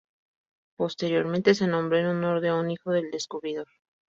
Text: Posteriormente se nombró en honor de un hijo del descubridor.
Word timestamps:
Posteriormente 0.77 1.53
se 1.53 1.67
nombró 1.67 1.99
en 1.99 2.07
honor 2.07 2.41
de 2.41 2.51
un 2.51 2.71
hijo 2.71 2.89
del 2.91 3.11
descubridor. 3.11 3.67